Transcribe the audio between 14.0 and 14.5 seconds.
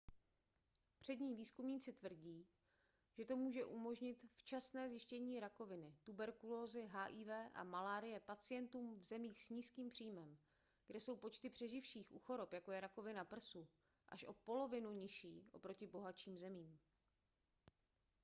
až o